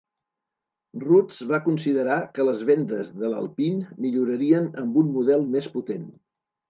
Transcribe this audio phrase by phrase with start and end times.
[1.03, 6.09] Rootes va considerar que les vendes de l'Alpine millorarien amb un model més potent.